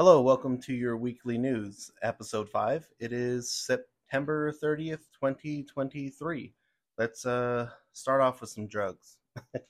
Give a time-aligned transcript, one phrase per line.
[0.00, 2.88] Hello, welcome to your weekly news, episode 5.
[3.00, 6.54] It is September 30th, 2023.
[6.96, 9.18] Let's uh start off with some drugs.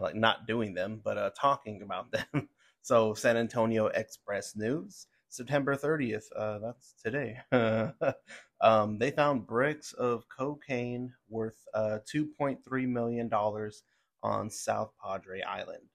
[0.00, 2.48] Like not doing them, but uh talking about them.
[2.82, 7.36] so, San Antonio Express News, September 30th, uh that's today.
[8.60, 13.82] um they found bricks of cocaine worth uh 2.3 million dollars
[14.22, 15.88] on South Padre Island.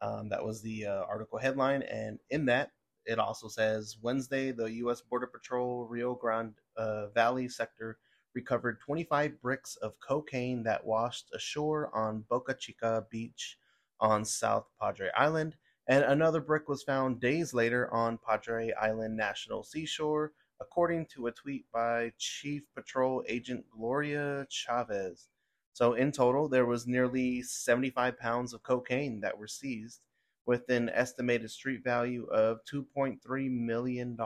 [0.00, 2.70] Um, that was the uh, article headline, and in that
[3.06, 5.00] it also says Wednesday, the U.S.
[5.00, 7.98] Border Patrol Rio Grande uh, Valley sector
[8.34, 13.58] recovered 25 bricks of cocaine that washed ashore on Boca Chica Beach
[14.00, 19.62] on South Padre Island, and another brick was found days later on Padre Island National
[19.62, 25.28] Seashore, according to a tweet by Chief Patrol Agent Gloria Chavez.
[25.72, 30.00] So, in total, there was nearly 75 pounds of cocaine that were seized
[30.46, 34.16] with an estimated street value of $2.3 million.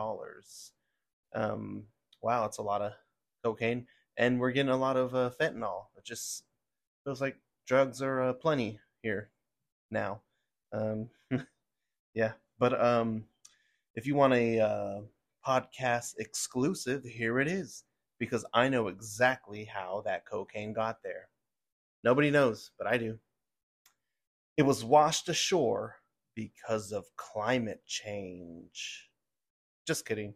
[1.35, 1.85] Um,
[2.21, 2.93] wow, it's a lot of
[3.43, 3.87] cocaine.
[4.19, 5.87] And we're getting a lot of uh, fentanyl.
[5.97, 6.45] It just
[7.05, 9.31] feels like drugs are uh, plenty here
[9.91, 10.21] now.
[10.73, 11.09] Um,
[12.15, 13.25] yeah, but um,
[13.95, 15.01] if you want a uh,
[15.47, 17.85] podcast exclusive, here it is.
[18.19, 21.29] Because I know exactly how that cocaine got there.
[22.05, 23.19] Nobody knows, but I do.
[24.59, 26.00] It was washed ashore
[26.41, 29.11] because of climate change.
[29.87, 30.33] Just kidding.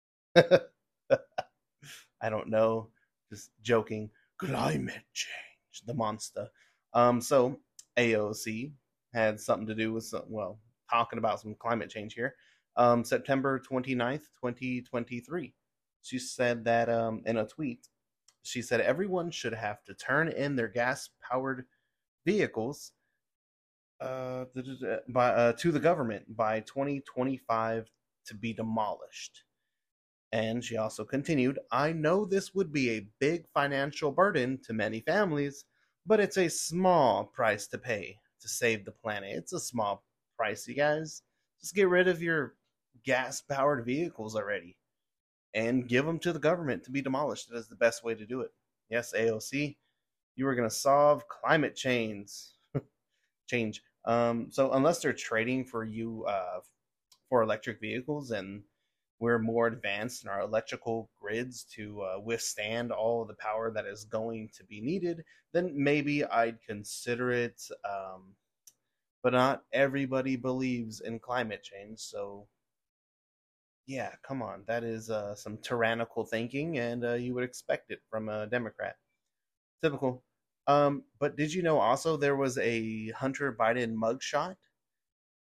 [0.34, 2.88] I don't know.
[3.30, 4.08] Just joking.
[4.38, 6.48] Climate change, the monster.
[6.94, 7.60] Um, so
[7.98, 8.72] AOC
[9.12, 12.36] had something to do with some, well, talking about some climate change here.
[12.78, 15.54] Um, September 29th, 2023.
[16.00, 17.88] She said that um, in a tweet,
[18.44, 21.66] she said everyone should have to turn in their gas powered
[22.24, 22.92] vehicles
[24.00, 24.44] uh,
[25.08, 27.90] by uh, to the government by 2025
[28.26, 29.44] to be demolished.
[30.32, 35.00] And she also continued, I know this would be a big financial burden to many
[35.00, 35.64] families,
[36.06, 39.30] but it's a small price to pay to save the planet.
[39.36, 40.04] It's a small
[40.36, 41.22] price, you guys.
[41.60, 42.54] Just get rid of your
[43.04, 44.76] gas powered vehicles already
[45.54, 47.48] and give them to the government to be demolished.
[47.48, 48.50] That is the best way to do it.
[48.90, 49.76] Yes, AOC,
[50.36, 52.32] you are going to solve climate change.
[53.46, 53.82] Change.
[54.04, 56.60] Um, so unless they're trading for you uh,
[57.28, 58.62] for electric vehicles and
[59.20, 64.04] we're more advanced in our electrical grids to uh, withstand all the power that is
[64.04, 67.62] going to be needed, then maybe I'd consider it.
[67.84, 68.34] Um,
[69.22, 72.46] but not everybody believes in climate change, so
[73.86, 78.00] yeah, come on, that is uh, some tyrannical thinking, and uh, you would expect it
[78.10, 78.96] from a Democrat.
[79.82, 80.22] Typical.
[80.66, 84.56] Um, but did you know also there was a Hunter Biden mugshot?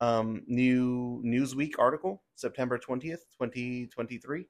[0.01, 4.47] Um, new Newsweek article, September 20th, 2023.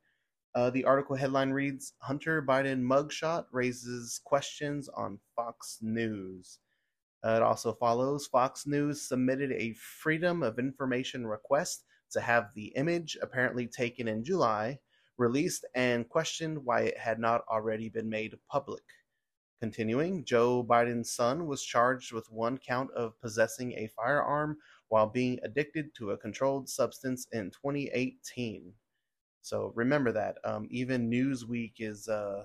[0.55, 6.59] Uh, the article headline reads Hunter Biden mugshot raises questions on Fox News.
[7.25, 12.67] Uh, it also follows Fox News submitted a Freedom of Information request to have the
[12.77, 14.79] image, apparently taken in July,
[15.19, 18.83] released and questioned why it had not already been made public.
[19.61, 24.57] Continuing, Joe Biden's son was charged with one count of possessing a firearm
[24.89, 28.73] while being addicted to a controlled substance in 2018.
[29.43, 30.39] So remember that.
[30.45, 32.45] Um, even Newsweek is uh,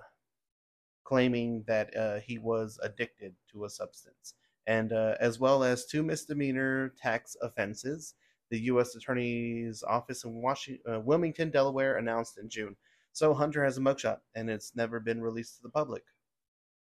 [1.05, 4.33] claiming that uh, he was addicted to a substance,
[4.67, 8.15] and uh, as well as two misdemeanor tax offenses.
[8.51, 8.95] The U.S.
[8.95, 12.75] Attorney's Office in Washington, uh, Wilmington, Delaware, announced in June.
[13.11, 16.03] So Hunter has a mugshot, and it's never been released to the public.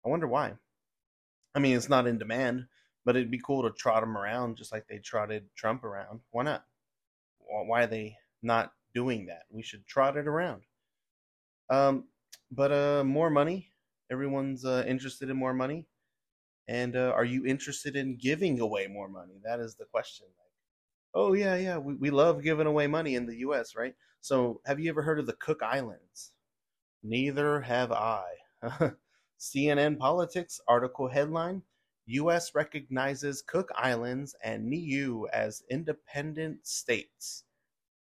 [0.05, 0.55] I wonder why.
[1.55, 2.67] I mean, it's not in demand,
[3.05, 6.21] but it'd be cool to trot him around just like they trotted Trump around.
[6.31, 6.65] Why not?
[7.39, 9.43] Why are they not doing that?
[9.51, 10.63] We should trot it around.
[11.69, 12.05] Um,
[12.51, 13.73] but uh, more money.
[14.11, 15.87] Everyone's uh, interested in more money.
[16.69, 19.41] And uh, are you interested in giving away more money?
[19.45, 20.27] That is the question.
[21.15, 23.95] Oh yeah, yeah, we, we love giving away money in the U.S., right?
[24.21, 26.33] So, have you ever heard of the Cook Islands?
[27.03, 28.25] Neither have I.
[29.41, 31.63] CNN Politics article headline
[32.05, 32.55] U.S.
[32.55, 37.45] recognizes Cook Islands and Niue as independent states.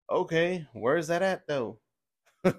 [0.09, 1.79] Okay, where is that at though?
[2.43, 2.53] I,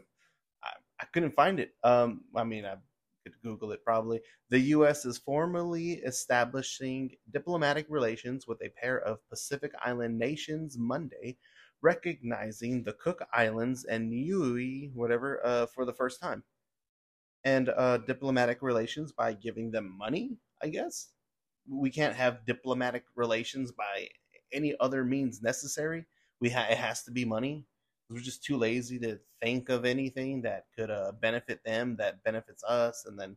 [0.62, 1.72] I couldn't find it.
[1.82, 2.76] Um, I mean, I
[3.24, 4.20] could Google it probably.
[4.50, 5.04] The U.S.
[5.04, 11.36] is formally establishing diplomatic relations with a pair of Pacific Island nations Monday,
[11.82, 16.44] recognizing the Cook Islands and Niue, whatever, uh, for the first time
[17.44, 21.08] and uh, diplomatic relations by giving them money, I guess.
[21.68, 24.08] We can't have diplomatic relations by
[24.52, 26.06] any other means necessary.
[26.40, 27.66] we ha- it has to be money.
[28.10, 32.64] We're just too lazy to think of anything that could uh, benefit them, that benefits
[32.64, 33.36] us, and then,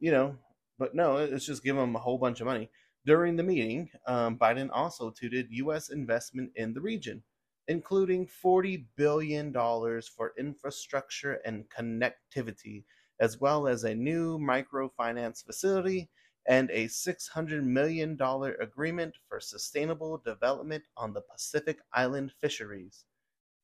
[0.00, 0.36] you know,
[0.78, 2.68] but no, it's just give them a whole bunch of money.
[3.06, 5.90] During the meeting, um, Biden also touted U.S.
[5.90, 7.22] investment in the region,
[7.68, 12.84] including $40 billion for infrastructure and connectivity,
[13.20, 16.08] as well as a new microfinance facility
[16.48, 18.18] and a $600 million
[18.60, 23.04] agreement for sustainable development on the Pacific Island fisheries.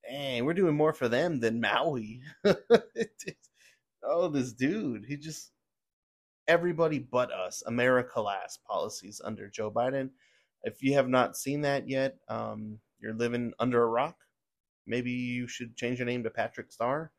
[0.09, 2.23] Dang, we're doing more for them than Maui.
[4.05, 5.53] oh, this dude, he just
[6.49, 10.11] everybody but us, America last policies under Joe Biden.
[10.65, 14.17] If you have not seen that yet, um, you're living under a rock.
[14.87, 17.13] Maybe you should change your name to Patrick Star.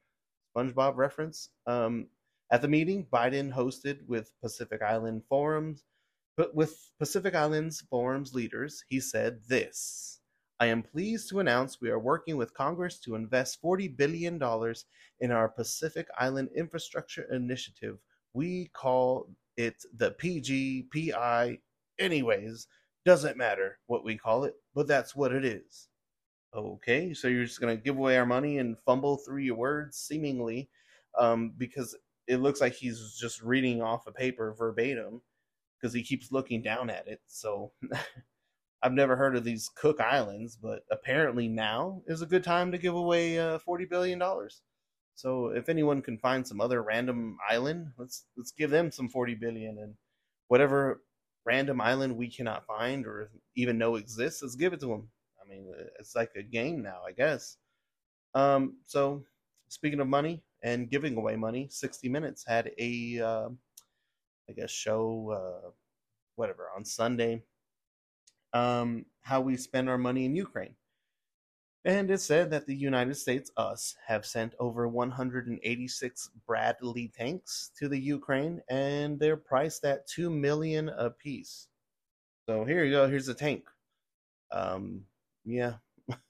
[0.56, 1.50] SpongeBob reference.
[1.66, 2.08] Um,
[2.54, 5.86] at the meeting, Biden hosted with Pacific Island Forums,
[6.38, 10.20] but with Pacific Islands Forums leaders, he said this.
[10.60, 14.36] I am pleased to announce we are working with Congress to invest $40 billion
[15.20, 17.98] in our Pacific Island Infrastructure Initiative,
[18.36, 21.58] we call it the PGPI
[21.98, 22.68] anyways.
[23.04, 25.88] Doesn't matter what we call it, but that's what it is.
[26.56, 29.98] Okay, so you're just going to give away our money and fumble through your words,
[29.98, 30.70] seemingly,
[31.18, 31.96] um, because
[32.28, 35.22] it looks like he's just reading off a paper verbatim
[35.80, 37.22] because he keeps looking down at it.
[37.28, 37.72] So
[38.82, 42.78] I've never heard of these Cook Islands, but apparently now is a good time to
[42.78, 44.22] give away uh, $40 billion.
[45.16, 49.36] So if anyone can find some other random island, let's let's give them some 40
[49.36, 49.94] billion and
[50.48, 51.02] whatever
[51.46, 55.10] random island we cannot find or even know exists, let's give it to them.
[55.44, 57.58] I mean, it's like a game now, I guess.
[58.34, 59.24] Um, so
[59.68, 63.50] speaking of money and giving away money, 60 Minutes had a, uh,
[64.50, 65.70] I guess, show, uh,
[66.36, 67.44] whatever, on Sunday,
[68.54, 70.76] um, how we spend our money in Ukraine.
[71.86, 77.90] And it said that the United States, us, have sent over 186 Bradley tanks to
[77.90, 81.68] the Ukraine, and they're priced at two million a piece.
[82.48, 83.08] So here you go.
[83.10, 83.66] Here's a tank.
[84.52, 85.02] Um,
[85.44, 85.74] yeah,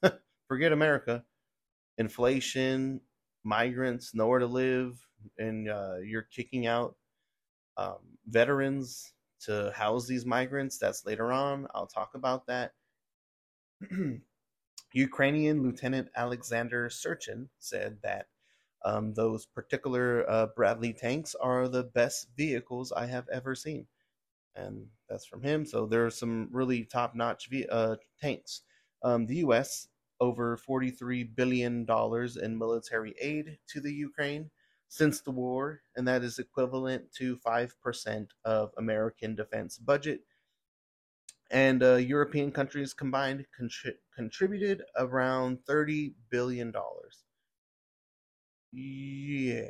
[0.48, 1.24] forget America.
[1.98, 3.00] Inflation,
[3.44, 5.06] migrants, nowhere to live,
[5.38, 6.96] and uh, you're kicking out
[7.76, 9.12] um, veterans
[9.42, 10.78] to house these migrants.
[10.78, 11.66] That's later on.
[11.74, 12.72] I'll talk about that.
[14.92, 18.26] Ukrainian Lieutenant Alexander Surchin said that
[18.84, 23.86] um, those particular uh, Bradley tanks are the best vehicles I have ever seen.
[24.54, 25.66] And that's from him.
[25.66, 28.62] So there are some really top notch uh, tanks.
[29.02, 29.88] Um, the U.S.
[30.24, 31.86] over $43 billion
[32.42, 34.50] in military aid to the Ukraine
[34.88, 40.20] since the war, and that is equivalent to 5% of American defense budget
[41.50, 46.72] and uh, European countries combined contri- contributed around $30 billion.
[48.72, 49.68] Yeah,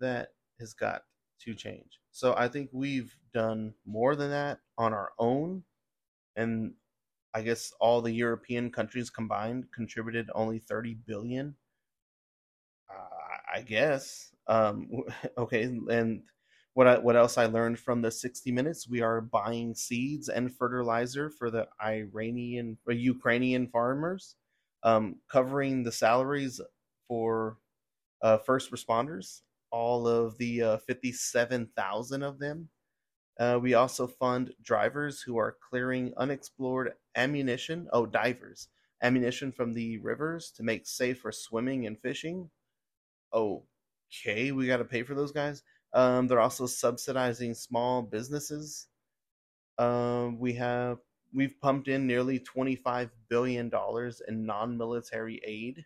[0.00, 0.28] that
[0.58, 1.02] has got
[1.40, 2.00] to change.
[2.10, 5.64] So I think we've done more than that on our own.
[6.36, 6.74] And
[7.34, 11.56] I guess all the European countries combined contributed only 30 billion.
[12.88, 14.32] Uh, I guess.
[14.46, 14.88] Um,
[15.38, 16.22] okay, and
[16.74, 18.88] what I, what else I learned from the 60 minutes?
[18.88, 24.36] We are buying seeds and fertilizer for the Iranian or Ukrainian farmers,
[24.82, 26.60] um, covering the salaries
[27.08, 27.58] for
[28.22, 32.68] uh, first responders, all of the uh, 57,000 of them.
[33.38, 37.88] Uh, we also fund drivers who are clearing unexplored ammunition.
[37.92, 38.68] Oh, divers
[39.02, 42.48] ammunition from the rivers to make safe for swimming and fishing.
[43.32, 45.62] Okay, we got to pay for those guys
[45.94, 48.88] um, they're also subsidizing small businesses.
[49.78, 50.98] Um, we have
[51.32, 55.84] we've pumped in nearly twenty five billion dollars in non military aid,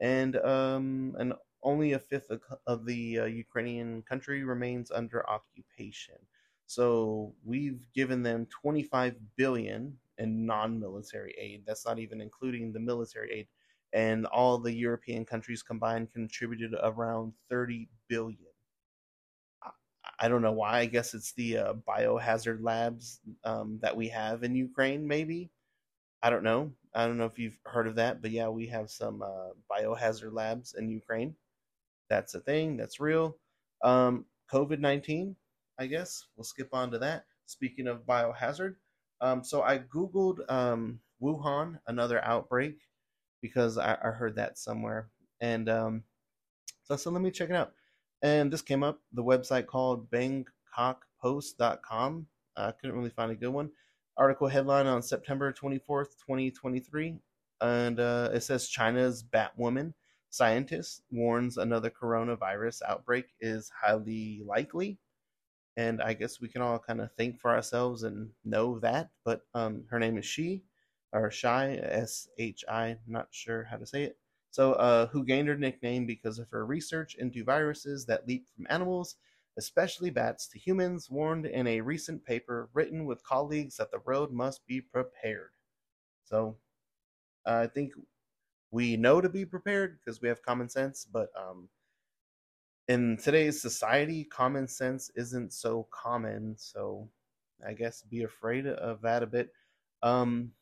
[0.00, 6.16] and um, and only a fifth of, of the uh, Ukrainian country remains under occupation.
[6.66, 11.64] So we've given them 25 billion in non-military aid.
[11.66, 13.48] That's not even including the military aid.
[13.92, 18.38] And all the European countries combined contributed around 30 billion.
[20.18, 20.80] I don't know why.
[20.80, 25.06] I guess it's the uh, biohazard labs um, that we have in Ukraine.
[25.06, 25.50] Maybe
[26.22, 26.72] I don't know.
[26.94, 30.32] I don't know if you've heard of that, but yeah, we have some uh, biohazard
[30.32, 31.34] labs in Ukraine.
[32.08, 32.76] That's a thing.
[32.76, 33.36] That's real.
[33.82, 35.36] Um, COVID nineteen.
[35.78, 36.24] I guess.
[36.36, 37.24] We'll skip on to that.
[37.46, 38.76] Speaking of biohazard,
[39.20, 42.78] um, so I googled um, Wuhan, another outbreak,
[43.42, 46.02] because I, I heard that somewhere, and um,
[46.84, 47.72] so so let me check it out.
[48.22, 52.26] And this came up the website called bangkokpost.com
[52.56, 53.70] i couldn't really find a good one.
[54.16, 57.18] Article headline on september 24th 2023
[57.60, 59.92] and uh, it says China's Batwoman
[60.30, 64.98] scientist warns another coronavirus outbreak is highly likely.
[65.76, 69.10] And I guess we can all kind of think for ourselves and know that.
[69.24, 70.62] But um, her name is She,
[71.12, 74.18] or Shy, S H I, not sure how to say it.
[74.50, 78.66] So, uh, who gained her nickname because of her research into viruses that leap from
[78.70, 79.16] animals,
[79.58, 84.30] especially bats, to humans, warned in a recent paper written with colleagues that the road
[84.30, 85.50] must be prepared.
[86.24, 86.56] So,
[87.46, 87.92] I think
[88.70, 91.68] we know to be prepared because we have common sense, but um,
[92.88, 96.54] in today's society, common sense isn't so common.
[96.58, 97.08] So,
[97.66, 99.50] I guess be afraid of that a bit.
[100.02, 100.52] Um,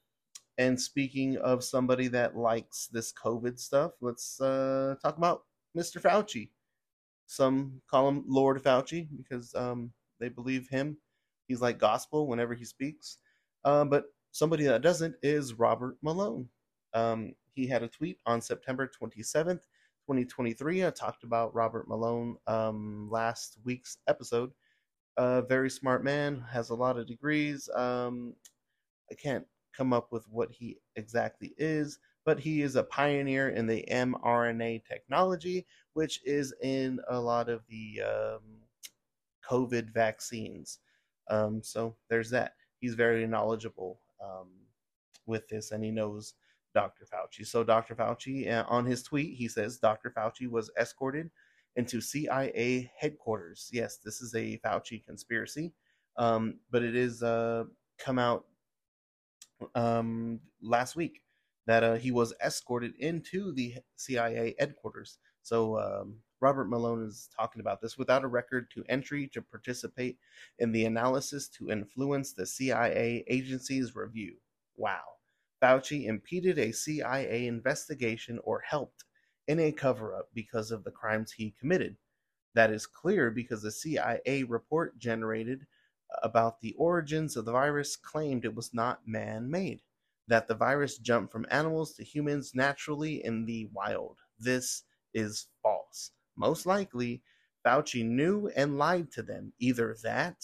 [0.59, 5.43] and speaking of somebody that likes this COVID stuff, let's uh, talk about
[5.76, 6.00] Mr.
[6.00, 6.50] Fauci.
[7.26, 10.99] Some call him Lord Fauci because um, they believe him.
[11.49, 13.19] He's like gospel whenever he speaks.
[13.64, 16.49] Uh, but somebody that doesn't is Robert Malone.
[16.95, 19.61] Um, he had a tweet on September 27th,
[20.12, 20.85] 2023.
[20.85, 24.50] I talked about Robert Malone um, last week's episode.
[25.16, 27.66] A uh, very smart man, has a lot of degrees.
[27.75, 28.35] Um,
[29.11, 33.66] I can't come up with what he exactly is, but he is a pioneer in
[33.66, 38.42] the mRNA technology, which is in a lot of the um,
[39.49, 40.81] COVID vaccines.
[41.31, 42.52] Um, so there's that.
[42.81, 44.49] He's very knowledgeable um,
[45.25, 46.35] with this, and he knows
[46.75, 47.07] Dr.
[47.07, 47.47] Fauci.
[47.47, 47.95] So Dr.
[47.95, 50.12] Fauci, uh, on his tweet, he says Dr.
[50.17, 51.31] Fauci was escorted
[51.76, 53.71] into CIA headquarters.
[53.73, 55.73] Yes, this is a Fauci conspiracy,
[56.17, 57.64] um, but it is uh,
[57.99, 58.45] come out
[59.75, 61.23] um, last week
[61.67, 65.19] that uh, he was escorted into the CIA headquarters.
[65.43, 70.19] So um, Robert Malone is talking about this without a record to entry to participate
[70.59, 74.35] in the analysis to influence the CIA agency's review.
[74.76, 75.02] Wow.
[75.62, 79.04] Fauci impeded a CIA investigation or helped
[79.47, 81.97] in a cover up because of the crimes he committed.
[82.54, 85.66] That is clear because the CIA report generated
[86.11, 89.83] uh, about the origins of the virus claimed it was not man made,
[90.26, 94.19] that the virus jumped from animals to humans naturally in the wild.
[94.38, 94.83] This
[95.14, 96.11] is false.
[96.37, 97.23] Most likely,
[97.64, 99.52] Fauci knew and lied to them.
[99.61, 100.42] Either that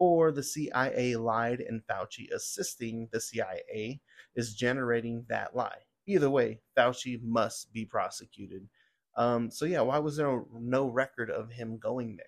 [0.00, 4.00] or the CIA lied and Fauci assisting the CIA
[4.34, 5.76] is generating that lie.
[6.06, 8.66] Either way, Fauci must be prosecuted.
[9.16, 12.26] Um, so yeah, why was there no record of him going there?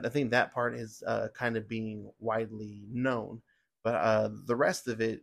[0.00, 3.42] I, I think that part is uh, kind of being widely known,
[3.82, 5.22] but uh, the rest of it,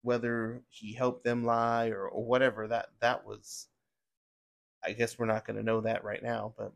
[0.00, 3.66] whether he helped them lie or, or whatever, that that was,
[4.82, 6.72] I guess we're not going to know that right now, but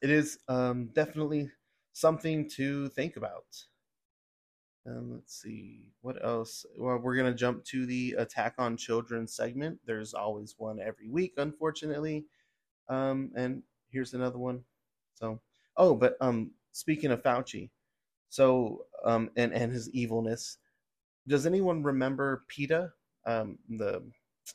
[0.00, 1.50] it is um, definitely
[1.92, 3.44] something to think about.
[4.86, 6.66] Um, let's see what else.
[6.76, 9.78] Well, we're gonna jump to the attack on children segment.
[9.86, 12.26] There's always one every week, unfortunately.
[12.88, 14.64] Um, and here's another one.
[15.14, 15.40] So
[15.76, 17.70] Oh, but um, speaking of Fauci,
[18.28, 20.58] so um, and and his evilness,
[21.28, 22.92] does anyone remember PETA?
[23.26, 24.02] Um, the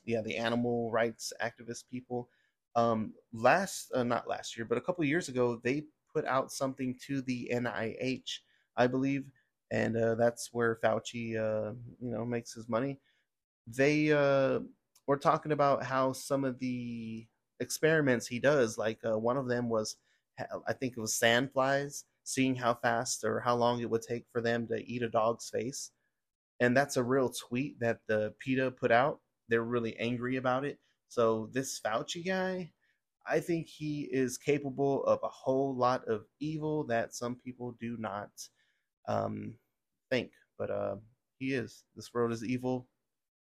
[0.06, 2.30] yeah, the animal rights activist people.
[2.76, 5.86] Um, last uh, not last year, but a couple years ago, they
[6.18, 8.40] put out something to the NIH,
[8.76, 9.26] I believe,
[9.70, 13.00] and uh, that's where Fauci, uh, you know, makes his money.
[13.68, 14.62] They uh,
[15.06, 17.28] were talking about how some of the
[17.60, 19.98] experiments he does, like uh, one of them was
[20.68, 24.42] I think it was sandflies, seeing how fast or how long it would take for
[24.42, 25.92] them to eat a dog's face.
[26.60, 29.20] And that's a real tweet that the PETA put out.
[29.50, 30.80] They're really angry about it.
[31.10, 32.72] So this Fauci guy,
[33.30, 37.98] I think he is capable of a whole lot of evil that some people do
[38.00, 38.30] not
[39.08, 39.56] um,
[40.10, 40.32] think.
[40.58, 40.96] But uh,
[41.38, 41.84] he is.
[41.96, 42.88] This world is evil.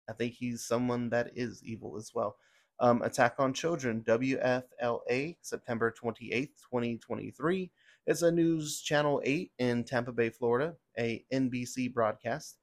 [0.10, 2.38] I think he's someone that is evil as well.
[2.80, 7.72] Um, Attack on Children, WFLA, September 28th, 2023.
[8.06, 12.58] It's a News Channel 8 in Tampa Bay, Florida, a NBC broadcast.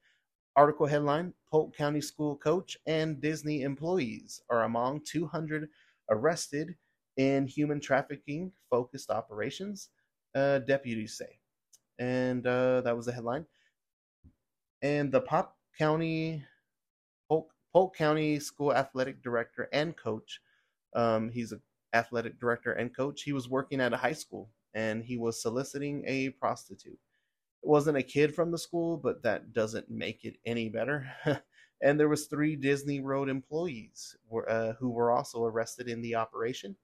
[0.57, 5.69] Article headline Polk County school coach and Disney employees are among 200
[6.11, 6.76] arrested
[7.16, 9.90] in human trafficking focused operations,
[10.35, 11.38] uh, deputies say.
[11.99, 13.47] And uh, that was the headline.
[14.83, 16.44] And the Pop County
[17.75, 20.40] Polk County School Athletic Director and coach.
[20.94, 21.61] Um, he's an
[21.92, 23.23] athletic director and coach.
[23.23, 26.99] He was working at a high school and he was soliciting a prostitute.
[27.62, 31.11] It wasn't a kid from the school, but that doesn't make it any better.
[31.83, 36.14] and there was three Disney World employees were, uh, who were also arrested in the
[36.14, 36.76] operation.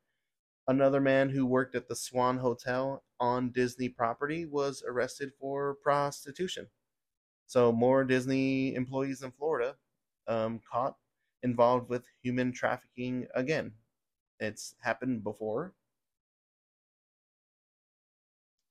[0.68, 6.68] Another man who worked at the Swan Hotel on Disney property was arrested for prostitution.
[7.46, 9.76] So more Disney employees in Florida
[10.28, 10.96] um, caught
[11.42, 13.72] involved with human trafficking again.
[14.38, 15.74] It's happened before.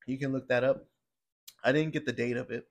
[0.06, 0.86] You can look that up.
[1.62, 2.66] I didn't get the date of it,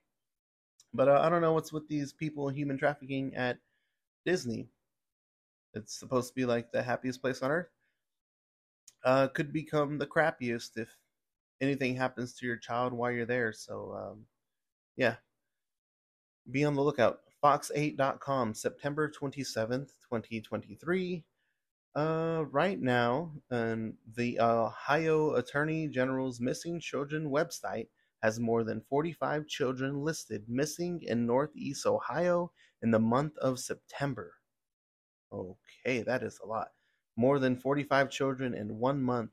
[0.93, 3.59] but uh, I don't know what's with these people human trafficking at
[4.25, 4.67] Disney.
[5.73, 7.69] It's supposed to be like the happiest place on earth.
[9.03, 10.89] Uh, could become the crappiest if
[11.61, 13.53] anything happens to your child while you're there.
[13.53, 14.25] So, um,
[14.97, 15.15] yeah,
[16.51, 17.19] be on the lookout.
[17.43, 21.23] Fox8.com, September 27th, 2023.
[21.95, 27.87] Uh, right now, um, the Ohio Attorney General's Missing Children website
[28.21, 32.51] has more than 45 children listed missing in Northeast Ohio
[32.81, 34.33] in the month of September.
[35.31, 36.69] Okay, that is a lot.
[37.19, 39.31] More than 45 children in one month.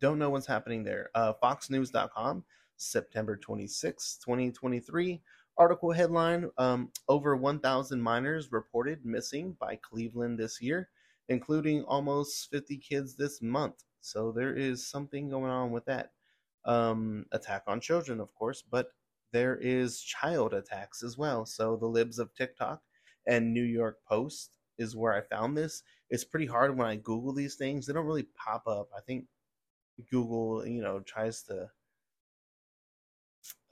[0.00, 1.10] Don't know what's happening there.
[1.14, 2.42] Uh, FoxNews.com,
[2.78, 5.20] September 26, 2023.
[5.58, 10.88] Article headline um, Over 1,000 minors reported missing by Cleveland this year,
[11.28, 13.84] including almost 50 kids this month.
[14.00, 16.12] So there is something going on with that.
[16.64, 18.88] Um, attack on children, of course, but
[19.34, 21.44] there is child attacks as well.
[21.44, 22.80] So the libs of TikTok
[23.26, 25.82] and New York Post is where I found this.
[26.10, 28.88] It's pretty hard when I Google these things; they don't really pop up.
[28.96, 29.26] I think
[30.10, 31.70] Google, you know, tries to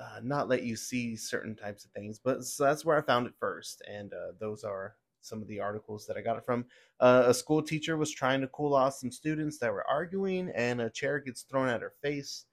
[0.01, 2.19] uh, not let you see certain types of things.
[2.19, 5.61] But so that's where I found it first, and uh, those are some of the
[5.61, 6.67] articles that I got it from.
[7.01, 10.81] Uh, a school teacher was trying to cool off some students that were arguing, and
[10.81, 12.45] a chair gets thrown at her face,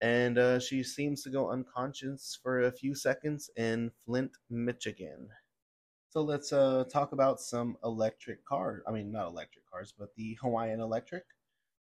[0.00, 5.28] and uh, she seems to go unconscious for a few seconds in Flint, Michigan.
[6.10, 8.82] So let's uh, talk about some electric cars.
[8.88, 11.24] I mean, not electric cars, but the Hawaiian Electric.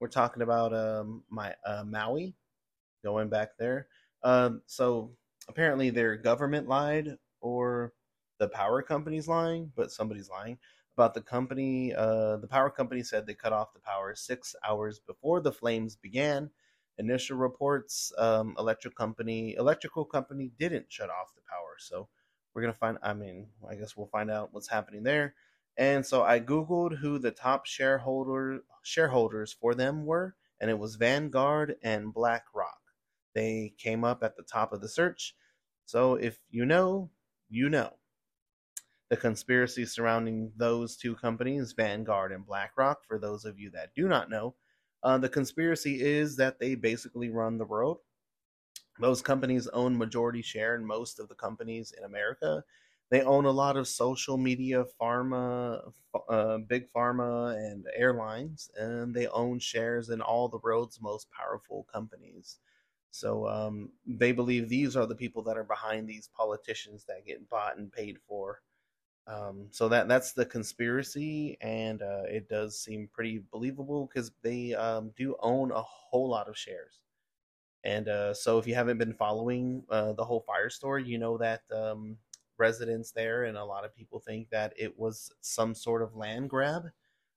[0.02, 2.36] We're talking about um, my uh, Maui,
[3.04, 3.88] going back there.
[4.24, 5.12] Um, so
[5.48, 7.94] apparently their government lied or
[8.38, 10.58] the power company's lying, but somebody's lying
[10.98, 11.94] about the company.
[11.94, 15.96] Uh, the power company said they cut off the power six hours before the flames
[15.96, 16.50] began.
[16.98, 21.78] Initial reports, um, electric company, electrical company didn't shut off the power.
[21.80, 22.10] So
[22.54, 22.98] we're gonna find.
[23.04, 25.36] I mean, I guess we'll find out what's happening there.
[25.78, 30.96] And so I googled who the top shareholder shareholders for them were, and it was
[30.96, 32.80] Vanguard and BlackRock.
[33.34, 35.36] They came up at the top of the search.
[35.86, 37.10] So if you know,
[37.50, 37.94] you know.
[39.10, 44.08] The conspiracy surrounding those two companies, Vanguard and BlackRock, for those of you that do
[44.08, 44.56] not know,
[45.04, 48.00] uh, the conspiracy is that they basically run the world.
[49.00, 52.64] Those companies own majority share in most of the companies in America.
[53.10, 55.92] They own a lot of social media, pharma,
[56.30, 61.86] uh, big pharma, and airlines, and they own shares in all the world's most powerful
[61.92, 62.60] companies.
[63.12, 67.50] So um, they believe these are the people that are behind these politicians that get
[67.50, 68.62] bought and paid for.
[69.28, 74.74] Um, so that that's the conspiracy, and uh, it does seem pretty believable because they
[74.74, 77.00] um, do own a whole lot of shares.
[77.84, 81.38] And uh, so, if you haven't been following uh, the whole fire story, you know
[81.38, 82.18] that um,
[82.58, 86.50] residents there and a lot of people think that it was some sort of land
[86.50, 86.84] grab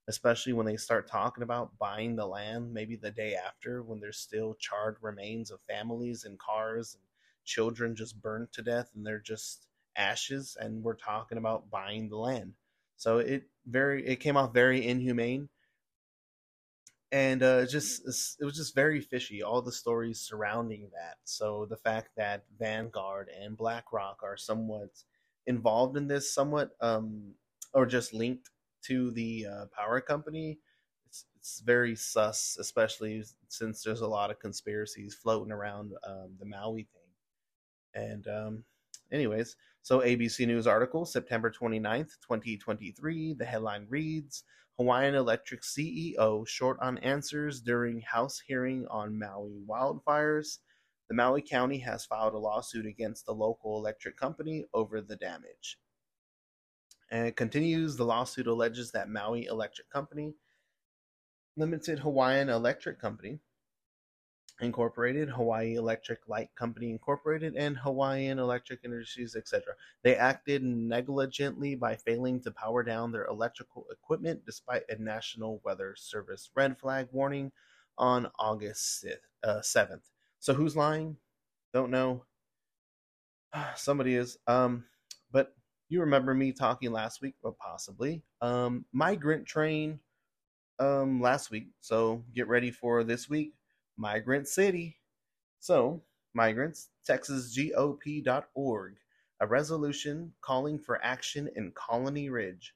[0.07, 4.19] especially when they start talking about buying the land maybe the day after when there's
[4.19, 7.03] still charred remains of families and cars and
[7.43, 12.17] children just burnt to death and they're just ashes and we're talking about buying the
[12.17, 12.53] land.
[12.97, 15.49] So it very it came off very inhumane
[17.11, 21.77] and uh, just it was just very fishy all the stories surrounding that so the
[21.77, 24.89] fact that vanguard and blackrock are somewhat
[25.47, 27.33] involved in this somewhat um
[27.73, 28.49] or just linked
[28.85, 30.59] to the uh, power company,
[31.07, 36.45] it's, it's very sus, especially since there's a lot of conspiracies floating around um, the
[36.45, 38.03] Maui thing.
[38.03, 38.63] And, um,
[39.11, 43.33] anyways, so ABC News article, September 29th, 2023.
[43.33, 44.43] The headline reads
[44.77, 50.57] Hawaiian Electric CEO short on answers during House hearing on Maui wildfires.
[51.07, 55.79] The Maui County has filed a lawsuit against the local electric company over the damage.
[57.09, 60.33] And it continues the lawsuit alleges that Maui Electric Company,
[61.55, 63.39] Limited Hawaiian Electric Company,
[64.61, 69.73] Incorporated, Hawaii Electric Light Company Incorporated, and Hawaiian Electric Industries, etc.
[70.03, 75.95] They acted negligently by failing to power down their electrical equipment despite a National Weather
[75.97, 77.51] Service red flag warning
[77.97, 79.05] on August
[79.43, 79.93] 7th.
[79.93, 79.97] Uh,
[80.39, 81.17] so who's lying?
[81.73, 82.23] Don't know.
[83.75, 84.37] Somebody is.
[84.47, 84.85] Um,
[85.31, 85.53] but
[85.89, 89.99] you remember me talking last week, or possibly, um, migrant train
[90.79, 91.67] um, last week.
[91.81, 93.53] So get ready for this week,
[93.97, 94.97] Migrant City.
[95.59, 96.03] So,
[96.33, 98.95] migrants, texasgop.org.
[99.39, 102.73] a resolution calling for action in Colony Ridge.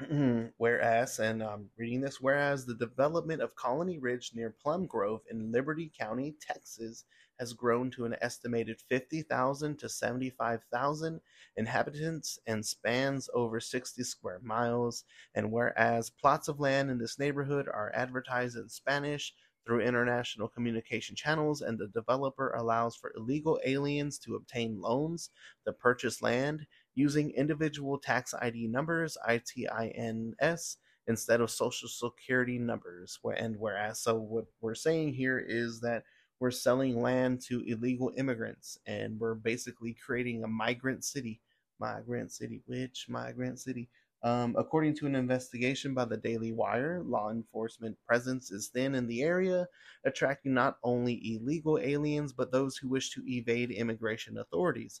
[0.56, 5.52] whereas, and I'm reading this, whereas the development of Colony Ridge near Plum Grove in
[5.52, 7.04] Liberty County, Texas,
[7.38, 11.20] has grown to an estimated 50,000 to 75,000
[11.56, 15.04] inhabitants and spans over 60 square miles.
[15.34, 19.32] And whereas plots of land in this neighborhood are advertised in Spanish
[19.70, 25.30] through international communication channels, and the developer allows for illegal aliens to obtain loans
[25.64, 33.20] to purchase land using individual tax ID numbers, ITINS, instead of social security numbers.
[33.36, 36.02] And whereas, so what we're saying here is that
[36.40, 41.40] we're selling land to illegal immigrants and we're basically creating a migrant city.
[41.78, 43.88] Migrant city, which migrant city?
[44.22, 49.06] Um, according to an investigation by the Daily Wire, law enforcement presence is thin in
[49.06, 49.66] the area,
[50.04, 55.00] attracting not only illegal aliens but those who wish to evade immigration authorities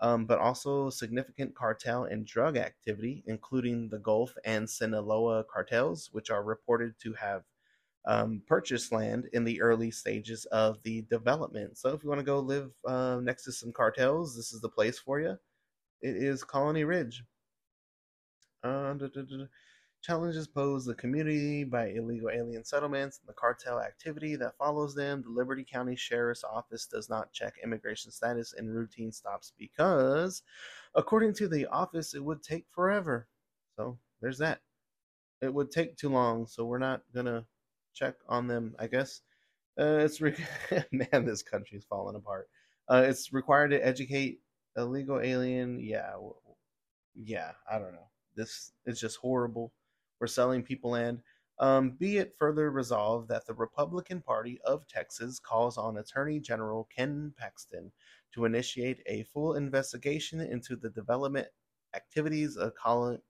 [0.00, 6.30] um, but also significant cartel and drug activity, including the Gulf and Sinaloa cartels, which
[6.30, 7.42] are reported to have
[8.06, 11.76] um, purchased land in the early stages of the development.
[11.78, 14.68] So, if you want to go live uh, next to some cartels, this is the
[14.68, 15.36] place for you.
[16.00, 17.24] It is Colony Ridge.
[18.62, 18.94] Uh,
[20.02, 25.22] Challenges posed the community by illegal alien settlements and the cartel activity that follows them.
[25.22, 30.42] The Liberty County Sheriff's Office does not check immigration status in routine stops because,
[30.94, 33.28] according to the office, it would take forever.
[33.76, 34.60] So there's that.
[35.40, 37.46] It would take too long, so we're not gonna
[37.94, 38.76] check on them.
[38.78, 39.22] I guess
[39.78, 40.36] uh, it's re-
[40.92, 42.48] man, this country's falling apart.
[42.88, 44.40] Uh, it's required to educate
[44.76, 45.80] illegal alien.
[45.80, 46.14] Yeah,
[47.14, 47.52] yeah.
[47.70, 48.07] I don't know.
[48.38, 49.72] This is just horrible
[50.20, 51.22] were selling people land.
[51.60, 56.88] Um, be it further resolved that the Republican Party of Texas calls on Attorney General
[56.94, 57.90] Ken Paxton
[58.32, 61.48] to initiate a full investigation into the development
[61.94, 62.74] activities of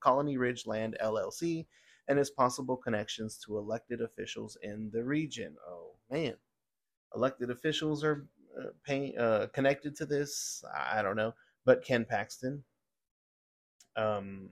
[0.00, 1.66] Colony Ridge Land LLC
[2.08, 5.56] and its possible connections to elected officials in the region.
[5.66, 6.34] Oh man,
[7.14, 8.26] elected officials are
[8.58, 10.62] uh, pay, uh, connected to this.
[10.76, 11.32] I don't know,
[11.64, 12.64] but Ken Paxton,
[13.96, 14.50] um,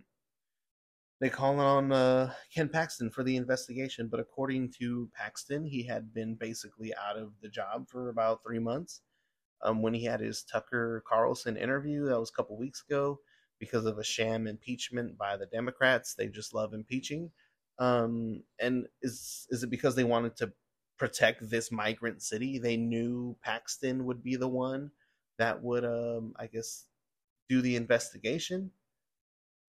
[1.20, 6.12] they call on uh, Ken Paxton for the investigation, but according to Paxton, he had
[6.12, 9.00] been basically out of the job for about three months.
[9.62, 13.20] Um, when he had his Tucker Carlson interview, that was a couple weeks ago,
[13.58, 16.14] because of a sham impeachment by the Democrats.
[16.14, 17.30] They just love impeaching.
[17.78, 20.52] Um, and is is it because they wanted to
[20.98, 22.58] protect this migrant city?
[22.58, 24.90] They knew Paxton would be the one
[25.38, 26.84] that would, um, I guess,
[27.48, 28.70] do the investigation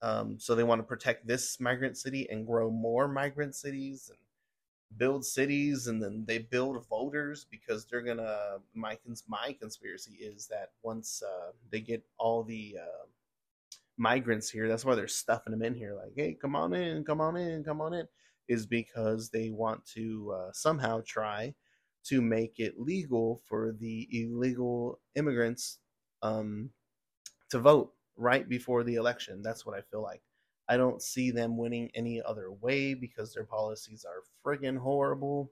[0.01, 4.19] um, so they want to protect this migrant city and grow more migrant cities and
[4.95, 8.57] build cities, and then they build voters because they're gonna.
[8.73, 13.05] My my conspiracy is that once uh, they get all the uh,
[13.97, 15.95] migrants here, that's why they're stuffing them in here.
[15.95, 18.07] Like, hey, come on in, come on in, come on in,
[18.47, 21.53] is because they want to uh, somehow try
[22.05, 25.79] to make it legal for the illegal immigrants
[26.21, 26.69] um,
[27.49, 29.41] to vote right before the election.
[29.41, 30.21] That's what I feel like.
[30.69, 35.51] I don't see them winning any other way because their policies are friggin' horrible.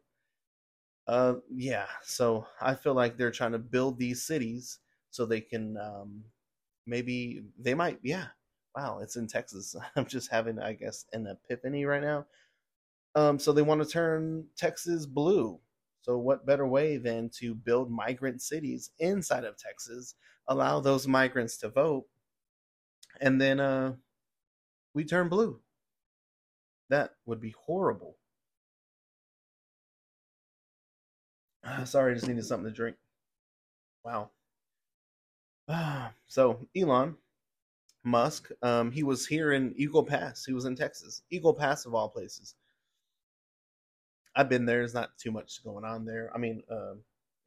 [1.07, 4.79] Uh, yeah, so I feel like they're trying to build these cities
[5.11, 6.23] so they can um,
[6.87, 7.99] maybe they might.
[8.01, 8.25] Yeah,
[8.75, 9.75] wow, it's in Texas.
[9.95, 12.25] I'm just having, I guess, an epiphany right now.
[13.15, 15.59] Um, so they want to turn Texas blue.
[16.01, 20.15] So what better way than to build migrant cities inside of Texas,
[20.47, 22.05] allow those migrants to vote,
[23.21, 23.93] and then uh,
[24.93, 25.59] we turn blue.
[26.89, 28.17] That would be horrible.
[31.85, 32.97] sorry, I just needed something to drink.
[34.03, 34.29] Wow.
[36.27, 37.15] so Elon
[38.03, 40.45] Musk, um, he was here in Eagle Pass.
[40.45, 42.55] He was in Texas, Eagle Pass of all places.
[44.35, 44.79] I've been there.
[44.79, 46.29] There's not too much going on there.
[46.35, 46.95] I mean, uh,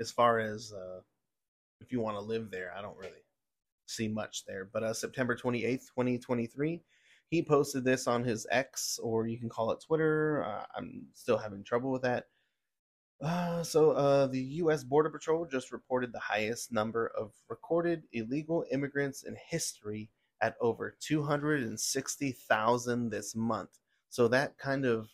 [0.01, 1.01] as far as uh,
[1.81, 3.13] if you want to live there, I don't really
[3.89, 4.69] see much there.
[4.73, 6.81] But uh, September 28th, 2023,
[7.31, 10.45] he posted this on his X, or you can call it Twitter.
[10.45, 12.27] Uh, I'm still having trouble with that.
[13.21, 14.85] Uh, so, uh, the U.S.
[14.85, 20.09] Border Patrol just reported the highest number of recorded illegal immigrants in history
[20.41, 23.71] at over 260,000 this month.
[24.09, 25.09] So, that kind of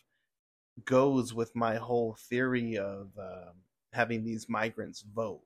[0.83, 3.53] goes with my whole theory of uh,
[3.91, 5.41] having these migrants vote.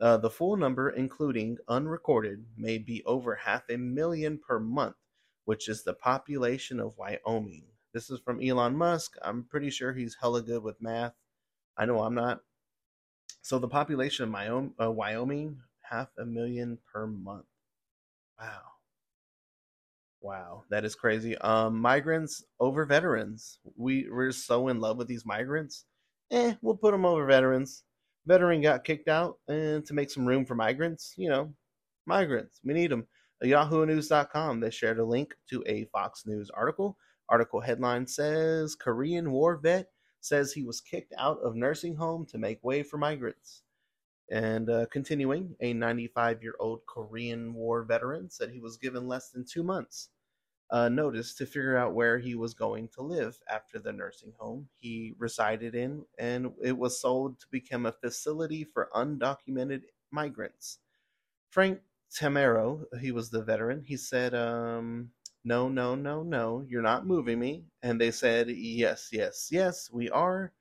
[0.00, 4.96] Uh, the full number, including unrecorded, may be over half a million per month,
[5.44, 7.64] which is the population of Wyoming.
[7.92, 9.16] This is from Elon Musk.
[9.22, 11.14] I'm pretty sure he's hella good with math.
[11.76, 12.40] I know I'm not.
[13.42, 17.46] So the population of uh, Wyoming, half a million per month.
[18.40, 18.62] Wow.
[20.20, 21.38] Wow, that is crazy.
[21.38, 23.58] Um, migrants over veterans.
[23.76, 25.84] We we're so in love with these migrants.
[26.30, 27.84] Eh, we'll put them over veterans.
[28.28, 31.50] Veteran got kicked out, and to make some room for migrants, you know,
[32.04, 32.60] migrants.
[32.62, 33.06] We need them.
[33.40, 34.60] yahoo YahooNews.com.
[34.60, 36.98] They shared a link to a Fox News article.
[37.30, 39.88] Article headline says Korean war vet
[40.20, 43.62] says he was kicked out of nursing home to make way for migrants.
[44.30, 49.30] And uh, continuing, a 95 year old Korean War veteran said he was given less
[49.30, 50.10] than two months'
[50.70, 54.68] uh, notice to figure out where he was going to live after the nursing home
[54.76, 60.78] he resided in, and it was sold to become a facility for undocumented migrants.
[61.50, 61.80] Frank
[62.12, 65.10] Tamero, he was the veteran, he said, um,
[65.44, 67.64] No, no, no, no, you're not moving me.
[67.82, 70.52] And they said, Yes, yes, yes, we are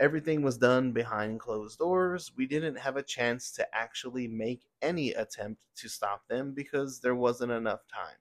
[0.00, 2.32] Everything was done behind closed doors.
[2.34, 7.14] We didn't have a chance to actually make any attempt to stop them because there
[7.14, 8.16] wasn't enough time.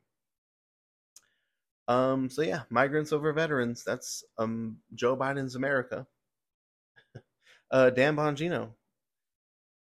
[1.89, 3.83] Um, so yeah, migrants over veterans.
[3.85, 6.07] That's um Joe Biden's America.
[7.71, 8.71] uh, Dan Bongino.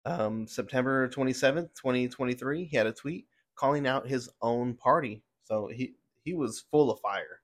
[0.05, 5.23] Um, September 27th, 2023, he had a tweet calling out his own party.
[5.45, 7.41] So he he was full of fire.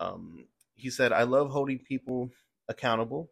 [0.00, 2.30] Um, he said, "I love holding people
[2.68, 3.30] accountable.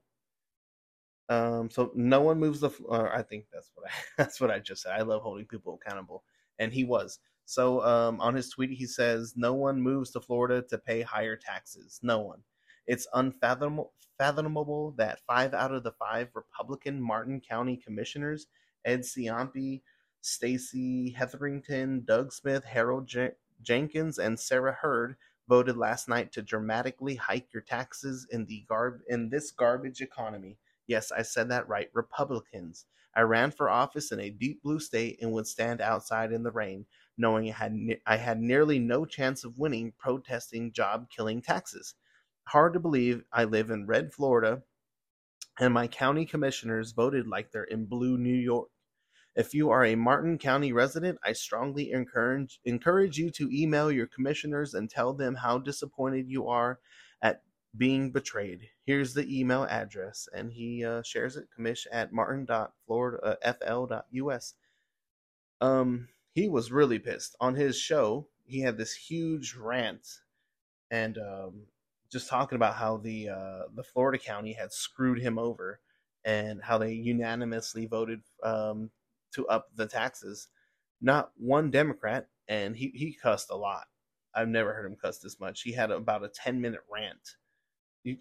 [1.29, 2.71] Um, so no one moves the.
[2.71, 3.15] Floor.
[3.15, 4.93] I think that's what I that's what I just said.
[4.93, 6.25] I love holding people accountable,
[6.59, 7.19] and he was.
[7.51, 11.35] So um, on his tweet, he says, "No one moves to Florida to pay higher
[11.37, 11.99] taxes.
[12.01, 12.45] No one.
[12.87, 18.47] It's unfathomable that five out of the five Republican Martin County commissioners,
[18.85, 19.83] Ed Ciampi,
[20.21, 23.11] Stacy Hetherington, Doug Smith, Harold
[23.63, 25.17] Jenkins, and Sarah Heard."
[25.49, 30.57] Voted last night to dramatically hike your taxes in the garb in this garbage economy
[30.87, 31.89] Yes, I said that right.
[31.93, 32.87] Republicans.
[33.15, 36.51] I ran for office in a deep blue state and would stand outside in the
[36.51, 36.87] rain,
[37.21, 41.95] knowing I had, ne- I had nearly no chance of winning protesting job killing taxes.
[42.45, 44.63] Hard to believe I live in red Florida
[45.61, 48.71] and my county commissioners voted like they're in blue New York.
[49.37, 54.07] If you are a Martin County resident, I strongly encourage encourage you to email your
[54.07, 56.81] commissioners and tell them how disappointed you are
[57.23, 57.43] at
[57.77, 58.69] being betrayed.
[58.85, 61.47] Here's the email address, and he uh, shares it.
[61.57, 64.55] Commish at martin.floridafl.us.
[65.61, 66.09] Um,
[66.41, 68.29] he was really pissed on his show.
[68.47, 70.07] He had this huge rant,
[70.91, 71.63] and um,
[72.13, 75.81] just talking about how the uh, the Florida county had screwed him over,
[76.25, 78.91] and how they unanimously voted um,
[79.35, 80.49] to up the taxes.
[81.03, 83.87] Not one Democrat, and he he cussed a lot.
[84.35, 85.63] I've never heard him cuss this much.
[85.63, 87.37] He had about a ten minute rant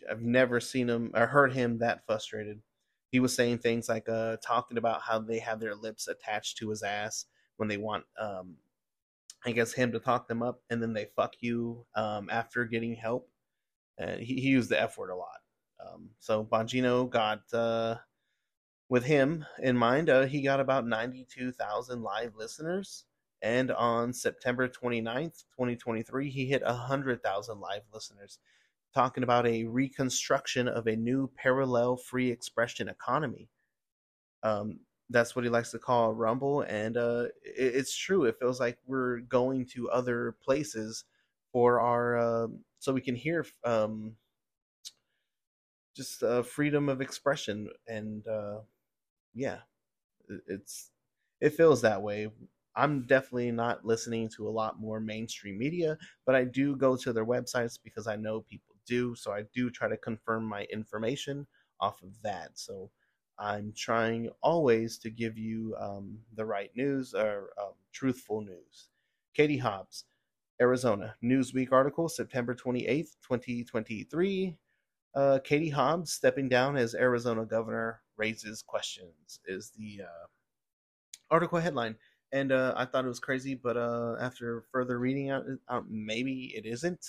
[0.09, 2.61] I've never seen him or heard him that frustrated.
[3.11, 6.69] He was saying things like uh, talking about how they have their lips attached to
[6.69, 7.25] his ass
[7.59, 8.55] when they want, um,
[9.45, 12.95] I guess, him to talk them up, and then they fuck you um, after getting
[12.95, 13.29] help.
[13.97, 15.39] And he, he used the F word a lot.
[15.85, 17.95] Um, so Bongino got, uh,
[18.87, 23.03] with him in mind, uh, he got about 92,000 live listeners.
[23.41, 28.39] And on September 29th, 2023, he hit 100,000 live listeners
[28.93, 33.49] talking about a reconstruction of a new parallel free expression economy.
[34.43, 38.25] Um, that's what he likes to call a Rumble, and uh, it, it's true.
[38.25, 41.05] It feels like we're going to other places
[41.51, 42.47] for our uh,
[42.79, 44.15] so we can hear um,
[45.95, 48.59] just uh, freedom of expression, and uh,
[49.33, 49.59] yeah,
[50.47, 50.91] it's
[51.41, 52.31] it feels that way.
[52.75, 57.13] I'm definitely not listening to a lot more mainstream media, but I do go to
[57.13, 59.15] their websites because I know people do.
[59.15, 61.47] So I do try to confirm my information
[61.81, 62.51] off of that.
[62.55, 62.91] So
[63.39, 68.89] I'm trying always to give you um, the right news or um, truthful news.
[69.33, 70.05] Katie Hobbs,
[70.61, 74.57] Arizona Newsweek article, September 28th, 2023.
[75.15, 80.27] Uh, Katie Hobbs stepping down as Arizona governor raises questions is the uh,
[81.31, 81.95] article headline.
[82.31, 85.45] And uh, I thought it was crazy, but uh, after further reading out,
[85.89, 87.03] maybe it isn't.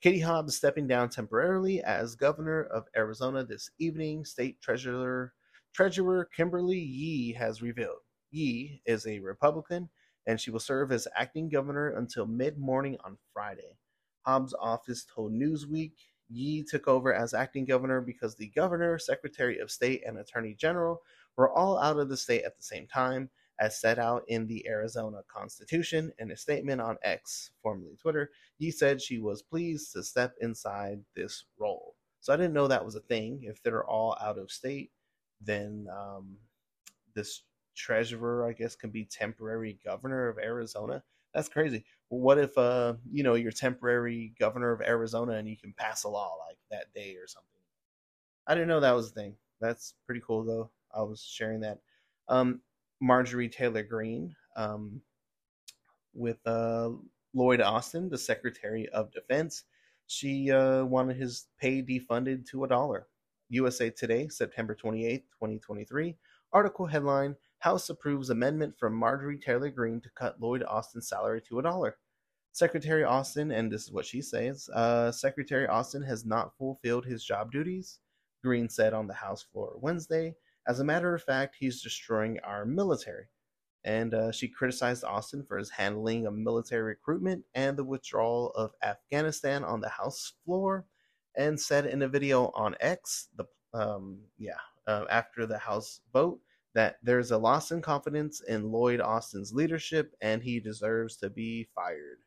[0.00, 5.32] Katie Hobbs stepping down temporarily as governor of Arizona this evening, state treasurer
[5.72, 8.00] Treasurer Kimberly Yee has revealed.
[8.30, 9.88] Yee is a Republican
[10.26, 13.76] and she will serve as acting governor until mid morning on Friday.
[14.22, 15.92] Hobbs' office told Newsweek
[16.28, 21.02] Yee took over as acting governor because the governor, secretary of state, and attorney general
[21.36, 24.66] were all out of the state at the same time, as set out in the
[24.68, 26.12] Arizona Constitution.
[26.18, 31.00] In a statement on X, formerly Twitter, Yee said she was pleased to step inside
[31.16, 31.96] this role.
[32.20, 33.40] So I didn't know that was a thing.
[33.42, 34.92] If they're all out of state,
[35.40, 36.36] then um,
[37.14, 37.42] this
[37.74, 41.02] treasurer, I guess, can be temporary governor of Arizona.
[41.34, 41.84] That's crazy.
[42.08, 46.08] What if uh you know you're temporary governor of Arizona and you can pass a
[46.08, 47.46] law like that day or something?
[48.46, 49.36] I didn't know that was a thing.
[49.60, 50.70] That's pretty cool though.
[50.92, 51.78] I was sharing that.
[52.28, 52.60] Um,
[53.00, 55.00] Marjorie Taylor Greene, um,
[56.12, 56.90] with uh,
[57.32, 59.64] Lloyd Austin, the Secretary of Defense.
[60.06, 63.06] She uh, wanted his pay defunded to a dollar.
[63.50, 66.16] USA Today, September 28, 2023.
[66.52, 71.58] Article headline House approves amendment from Marjorie Taylor Greene to cut Lloyd Austin's salary to
[71.58, 71.98] a dollar.
[72.52, 77.22] Secretary Austin, and this is what she says uh, Secretary Austin has not fulfilled his
[77.22, 78.00] job duties,
[78.42, 80.34] Greene said on the House floor Wednesday.
[80.66, 83.28] As a matter of fact, he's destroying our military
[83.84, 88.72] and uh, she criticized Austin for his handling of military recruitment and the withdrawal of
[88.82, 90.84] Afghanistan on the House floor,
[91.36, 96.40] and said in a video on X, the um, yeah, uh, after the House vote,
[96.74, 101.68] that there's a loss in confidence in Lloyd Austin's leadership and he deserves to be
[101.74, 102.18] fired.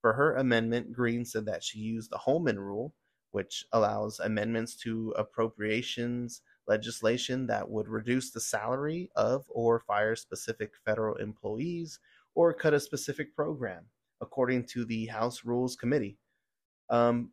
[0.00, 2.94] For her amendment, Greene said that she used the Holman Rule,
[3.32, 10.72] which allows amendments to appropriations legislation that would reduce the salary of or fire specific
[10.84, 11.98] federal employees
[12.34, 13.86] or cut a specific program,
[14.20, 16.18] according to the House Rules Committee.
[16.90, 17.32] Um,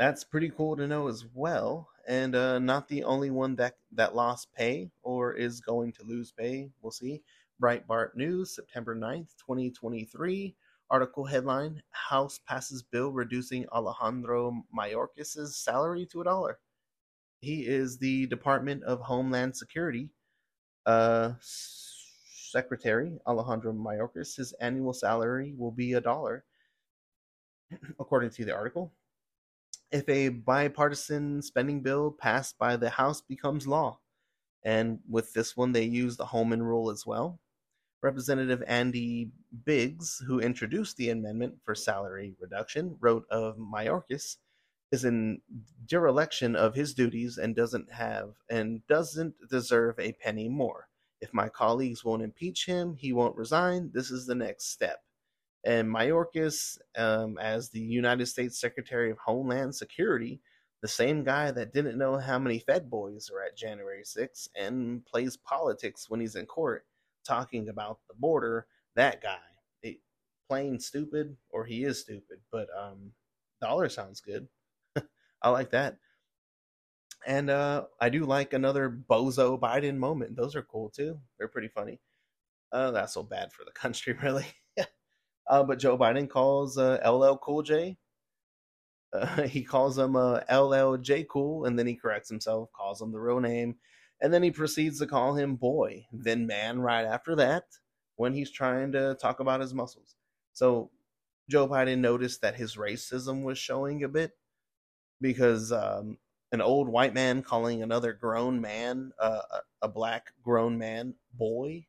[0.00, 4.14] that's pretty cool to know as well, and uh, not the only one that that
[4.14, 6.70] lost pay or is going to lose pay.
[6.80, 7.20] We'll see.
[7.62, 10.56] Breitbart News, September 9th, 2023.
[10.90, 16.58] Article headline House passes bill reducing Alejandro Mayorkas' salary to a dollar.
[17.42, 20.08] He is the Department of Homeland Security
[20.86, 24.34] uh, Secretary Alejandro Mayorkas.
[24.34, 26.46] His annual salary will be a dollar,
[28.00, 28.94] according to the article.
[29.92, 33.98] If a bipartisan spending bill passed by the House becomes law,
[34.62, 37.40] and with this one they use the Holman Rule as well.
[38.02, 39.30] Representative Andy
[39.64, 44.36] Biggs, who introduced the amendment for salary reduction, wrote of Mayorkas
[44.92, 45.40] is in
[45.86, 50.88] dereliction of his duties and doesn't have and doesn't deserve a penny more.
[51.20, 53.90] If my colleagues won't impeach him, he won't resign.
[53.92, 55.02] This is the next step.
[55.64, 60.40] And Mayorkas, um, as the United States Secretary of Homeland Security,
[60.82, 65.04] the same guy that didn't know how many Fed boys are at January 6th and
[65.04, 66.86] plays politics when he's in court
[67.26, 69.38] talking about the border, that guy.
[69.82, 69.98] It,
[70.48, 73.12] plain stupid, or he is stupid, but um,
[73.60, 74.48] dollar sounds good.
[75.42, 75.98] I like that.
[77.26, 80.36] And uh, I do like another Bozo Biden moment.
[80.36, 81.20] Those are cool too.
[81.38, 82.00] They're pretty funny.
[82.72, 84.46] Uh, that's so bad for the country, really.
[85.50, 87.98] Uh, but Joe Biden calls uh, LL Cool J.
[89.12, 93.18] Uh, he calls him uh, LLJ Cool, and then he corrects himself, calls him the
[93.18, 93.74] real name,
[94.22, 97.64] and then he proceeds to call him boy, then man right after that
[98.14, 100.14] when he's trying to talk about his muscles.
[100.52, 100.90] So
[101.50, 104.32] Joe Biden noticed that his racism was showing a bit
[105.20, 106.18] because um,
[106.52, 111.86] an old white man calling another grown man, uh, a, a black grown man, boy,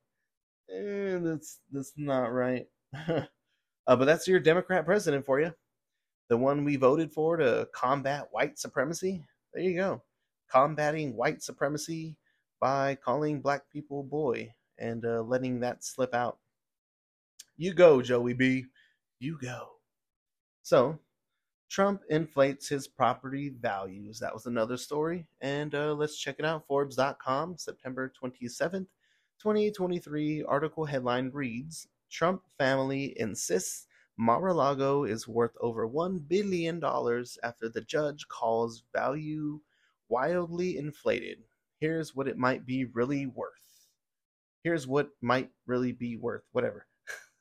[0.73, 2.65] eh, that's that's not right.
[3.91, 5.53] uh, but that's your Democrat president for you,
[6.29, 9.21] the one we voted for to combat white supremacy.
[9.53, 10.01] There you go,
[10.49, 12.15] combating white supremacy
[12.61, 16.37] by calling black people boy and uh, letting that slip out.
[17.57, 18.63] You go, Joey B.
[19.19, 19.67] You go.
[20.61, 20.97] So
[21.69, 24.19] Trump inflates his property values.
[24.19, 25.27] That was another story.
[25.41, 26.65] And uh, let's check it out.
[26.65, 28.87] Forbes.com, September 27th,
[29.41, 36.83] 2023 article headline reads Trump family insists Mar a Lago is worth over $1 billion
[37.43, 39.61] after the judge calls value
[40.09, 41.39] wildly inflated.
[41.79, 43.87] Here's what it might be really worth.
[44.63, 46.85] Here's what might really be worth, whatever.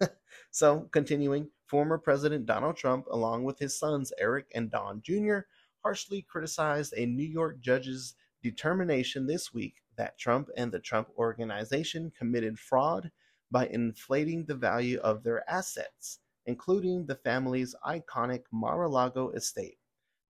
[0.51, 5.41] so, continuing, former President Donald Trump, along with his sons Eric and Don Jr.,
[5.85, 12.11] harshly criticized a New York judge's determination this week that Trump and the Trump Organization
[12.17, 13.11] committed fraud
[13.51, 19.79] by inflating the value of their assets, including the family's iconic Mar a Lago estate,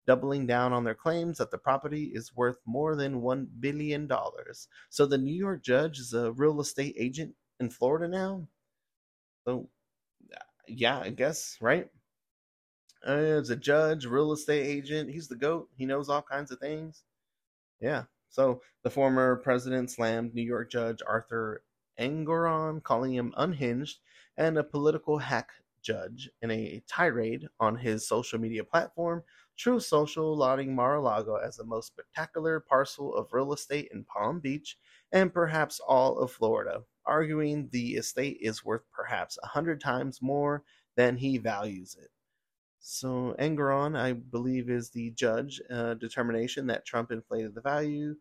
[0.07, 4.09] doubling down on their claims that the property is worth more than $1 billion.
[4.89, 8.47] So the New York judge is a real estate agent in Florida now?
[9.45, 9.69] So,
[10.67, 11.89] yeah, I guess, right?
[13.07, 15.69] As a judge, real estate agent, he's the GOAT.
[15.77, 17.05] He knows all kinds of things.
[17.81, 18.05] Yeah.
[18.29, 21.63] So the former president slammed New York Judge Arthur
[21.99, 23.99] Engoron, calling him unhinged
[24.37, 25.51] and a political hack
[25.83, 29.23] judge in a tirade on his social media platform,
[29.57, 34.79] Truth Social, lauding Mar-a-Lago as the most spectacular parcel of real estate in Palm Beach
[35.13, 40.63] and perhaps all of Florida arguing the estate is worth perhaps a hundred times more
[40.97, 42.11] than he values it.
[42.79, 48.15] So Engoron, I believe, is the judge uh, determination that Trump inflated the value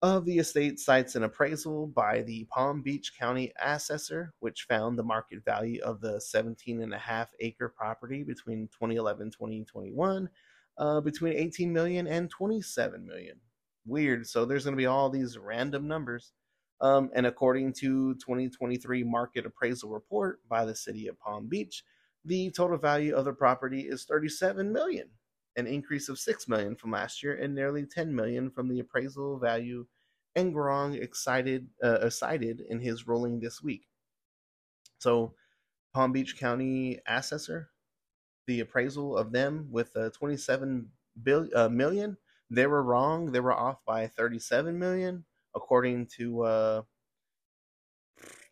[0.00, 5.02] of the estate cites an appraisal by the Palm Beach County assessor, which found the
[5.02, 10.28] market value of the 17 and a half acre property between 2011 and 2021
[10.78, 13.40] uh, between 18 million and 27 million.
[13.84, 14.26] Weird.
[14.26, 16.32] So there's going to be all these random numbers.
[16.80, 21.82] Um, and according to 2023 market appraisal report by the city of Palm Beach,
[22.24, 25.08] the total value of the property is 37 million
[25.58, 29.38] an increase of 6 million from last year and nearly 10 million from the appraisal
[29.38, 29.84] value
[30.36, 33.88] Engoron excited uh, cited in his ruling this week.
[34.98, 35.34] So,
[35.92, 37.70] Palm Beach County assessor,
[38.46, 40.88] the appraisal of them with uh, 27
[41.22, 42.16] billion, uh, million,
[42.50, 43.32] they were wrong.
[43.32, 45.24] They were off by 37 million,
[45.56, 46.82] according to uh,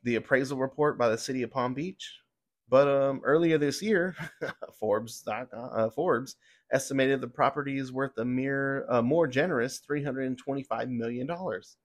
[0.02, 2.20] the appraisal report by the city of Palm Beach.
[2.68, 4.16] But um, earlier this year,
[4.80, 6.36] Forbes uh, Forbes
[6.72, 11.76] estimated the property is worth a mere uh, more generous 325 million dollars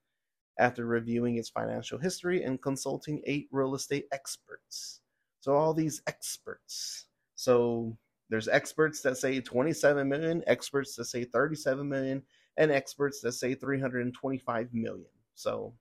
[0.60, 5.02] after reviewing its financial history and consulting eight real estate experts.
[5.42, 7.08] So all these experts.
[7.36, 7.98] So
[8.30, 12.24] there's experts that say 27 million, experts that say 37 million,
[12.58, 15.06] and experts that say 325 million.
[15.36, 15.74] So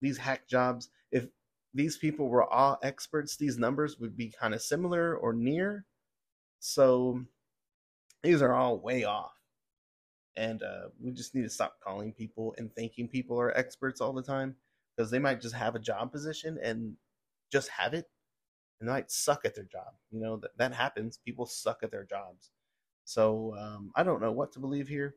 [0.00, 1.26] these hack jobs, if
[1.74, 5.86] these people were all experts, these numbers would be kind of similar or near.
[6.60, 7.22] So
[8.22, 9.32] these are all way off.
[10.36, 14.12] And uh, we just need to stop calling people and thinking people are experts all
[14.12, 14.56] the time
[14.96, 16.94] because they might just have a job position and
[17.50, 18.06] just have it
[18.80, 19.92] and they might suck at their job.
[20.10, 21.18] You know, that, that happens.
[21.18, 22.50] People suck at their jobs.
[23.04, 25.16] So um, I don't know what to believe here.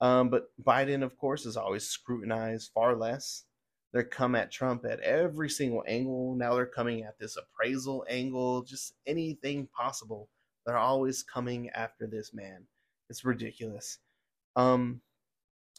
[0.00, 3.44] Um, but Biden, of course, is always scrutinized far less
[3.96, 6.34] they come at Trump at every single angle.
[6.34, 10.28] Now they're coming at this appraisal angle, just anything possible.
[10.66, 12.66] They're always coming after this man.
[13.08, 13.98] It's ridiculous.
[14.56, 15.00] Um,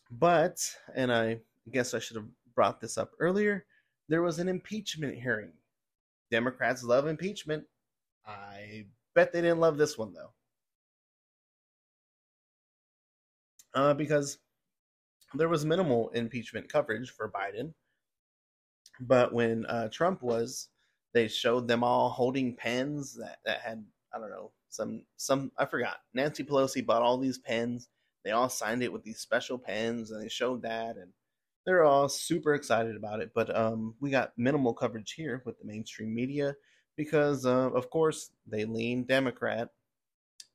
[0.09, 0.59] but,
[0.95, 1.39] and I
[1.71, 3.65] guess I should have brought this up earlier,
[4.07, 5.51] there was an impeachment hearing.
[6.31, 7.65] Democrats love impeachment.
[8.25, 10.31] I bet they didn't love this one though.
[13.73, 14.37] Uh, because
[15.33, 17.73] there was minimal impeachment coverage for Biden.
[19.01, 20.69] But when uh, Trump was,
[21.13, 23.83] they showed them all holding pens that, that had
[24.13, 25.97] I don't know some some I forgot.
[26.13, 27.89] Nancy Pelosi bought all these pens.
[28.23, 31.13] They all signed it with these special pens, and they showed that, and
[31.65, 33.31] they're all super excited about it.
[33.33, 36.55] But um, we got minimal coverage here with the mainstream media
[36.95, 39.69] because, uh, of course, they lean Democrat,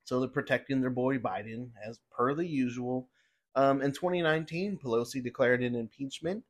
[0.05, 3.09] so they're protecting their boy Biden as per the usual.
[3.55, 6.45] Um, in 2019, Pelosi declared an impeachment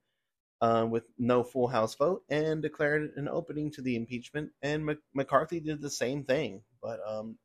[0.62, 4.50] uh, with no full House vote and declared an opening to the impeachment.
[4.62, 6.62] And McCarthy did the same thing.
[6.80, 7.36] But um,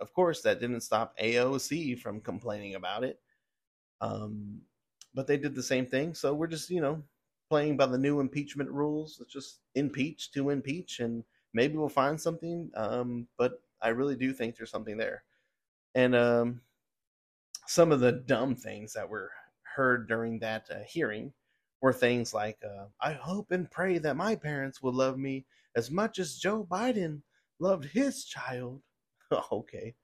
[0.00, 3.20] of course, that didn't stop AOC from complaining about it.
[4.00, 4.60] Um,
[5.14, 6.14] but they did the same thing.
[6.14, 7.02] So we're just, you know,
[7.48, 9.18] playing by the new impeachment rules.
[9.20, 11.24] It's just impeach to impeach, and
[11.54, 12.70] maybe we'll find something.
[12.74, 15.24] Um, but I really do think there's something there.
[15.94, 16.60] And um,
[17.66, 19.30] some of the dumb things that were
[19.62, 21.32] heard during that uh, hearing
[21.80, 25.46] were things like, uh, I hope and pray that my parents will love me
[25.76, 27.22] as much as Joe Biden
[27.60, 28.82] loved his child.
[29.52, 29.94] okay.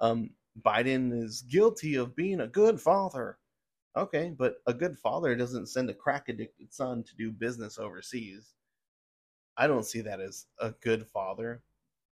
[0.00, 0.30] Um,
[0.60, 3.38] Biden is guilty of being a good father.
[3.96, 8.54] Okay, but a good father doesn't send a crack addicted son to do business overseas.
[9.56, 11.62] I don't see that as a good father.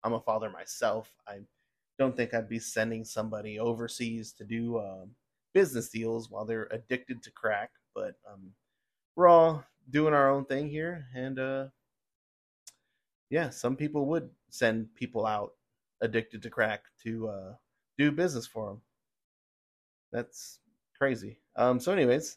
[0.03, 1.13] I'm a father myself.
[1.27, 1.39] I
[1.99, 5.05] don't think I'd be sending somebody overseas to do uh,
[5.55, 7.71] business deals while they're addicted to crack.
[7.95, 8.51] But um,
[9.15, 11.67] we're all doing our own thing here, and uh,
[13.31, 15.53] yeah, some people would send people out
[16.01, 17.55] addicted to crack to uh,
[17.97, 18.81] do business for him.
[20.13, 20.61] That's
[20.97, 21.41] crazy.
[21.57, 22.37] Um, so, anyways,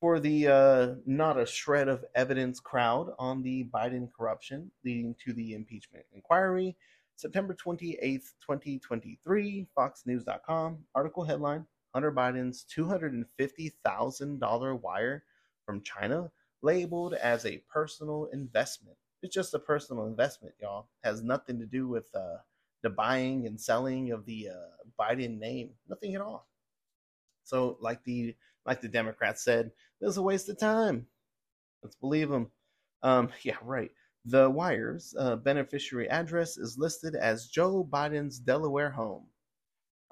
[0.00, 5.32] for the uh, not a shred of evidence crowd on the Biden corruption leading to
[5.32, 6.76] the impeachment inquiry,
[7.16, 15.24] September 28th, 2023, FoxNews.com, article headline Hunter Biden's $250,000 wire
[15.66, 16.30] from China
[16.62, 18.96] labeled as a personal investment.
[19.22, 20.88] It's just a personal investment, y'all.
[21.02, 22.36] Has nothing to do with uh,
[22.82, 25.70] the buying and selling of the uh, Biden name.
[25.88, 26.46] Nothing at all.
[27.44, 28.34] So, like the
[28.66, 29.70] like the Democrats said,
[30.00, 31.06] this is a waste of time.
[31.82, 32.50] Let's believe them.
[33.02, 33.90] Um, yeah, right.
[34.24, 39.26] The wire's uh, beneficiary address is listed as Joe Biden's Delaware home.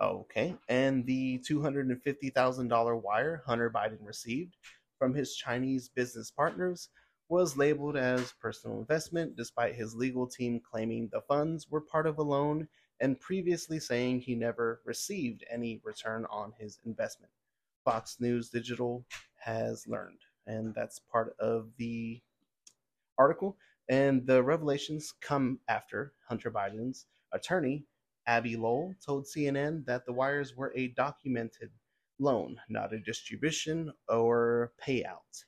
[0.01, 4.57] Okay, and the $250,000 wire Hunter Biden received
[4.99, 6.91] from his Chinese business partners
[7.29, 12.19] was labeled as personal investment despite his legal team claiming the funds were part of
[12.19, 12.69] a loan
[13.01, 17.33] and previously saying he never received any return on his investment.
[17.85, 19.05] Fox News Digital
[19.37, 22.21] has learned, and that's part of the
[23.19, 23.57] article.
[23.89, 27.85] And the revelations come after Hunter Biden's attorney,
[28.27, 31.71] Abbe Lowell, told CNN that the wires were a documented
[32.19, 35.45] loan, not a distribution or payout.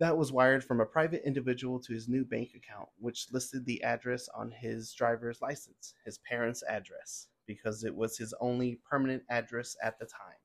[0.00, 3.82] That was wired from a private individual to his new bank account, which listed the
[3.84, 9.76] address on his driver's license, his parents' address, because it was his only permanent address
[9.82, 10.36] at the time.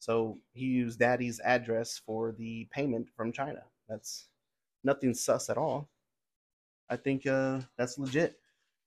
[0.00, 3.62] So he used daddy's address for the payment from China.
[3.88, 4.28] That's
[4.84, 5.88] nothing sus at all.
[6.90, 8.38] I think uh, that's legit.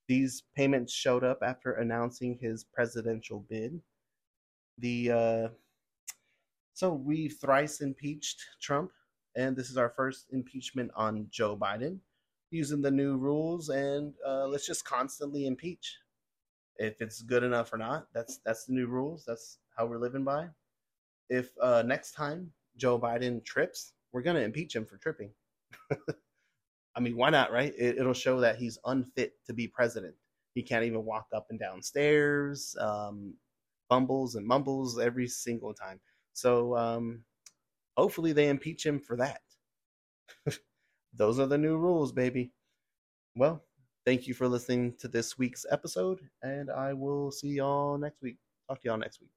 [0.08, 3.82] These payments showed up after announcing his presidential bid.
[4.78, 5.48] The uh,
[6.74, 8.92] so we've thrice impeached Trump
[9.36, 12.00] and this is our first impeachment on Joe Biden
[12.50, 15.98] using the new rules, and uh, let's just constantly impeach.
[16.78, 19.24] If it's good enough or not, that's that's the new rules.
[19.26, 20.50] That's how we're living by.
[21.30, 25.32] If uh, next time Joe Biden trips, we're gonna impeach him for tripping.
[26.96, 27.74] I mean, why not, right?
[27.78, 30.16] It, will show that he's unfit to be president.
[30.54, 33.34] He can't even walk up and down stairs, um,
[33.88, 36.00] fumbles and mumbles every single time.
[36.34, 37.24] So um,
[37.98, 39.42] hopefully they impeach him for that.
[41.14, 42.52] Those are the new rules, baby.
[43.36, 43.64] Well,
[44.06, 48.38] thank you for listening to this week's episode, and I will see y'all next week.
[48.68, 49.32] Talk to y'all next week.